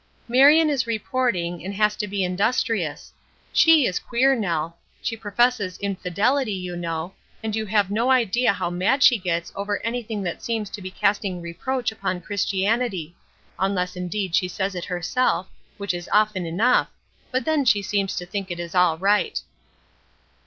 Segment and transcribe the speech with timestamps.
[0.27, 3.13] "Marion is reporting, and has to be industrious.
[3.53, 8.71] She is queer, Nel; she professes infidelity, you know; and you have no idea how
[8.71, 13.13] mad she gets over anything that seems to be casting reproach on Christianity
[13.59, 16.87] (unless indeed she says it herself, which is often enough,
[17.29, 19.39] but then she seems to think it is all right).